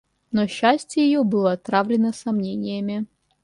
Но 0.31 0.47
счастье 0.47 1.03
ее 1.05 1.23
было 1.23 1.51
отравлено 1.51 2.11
сомнениями. 2.11 3.05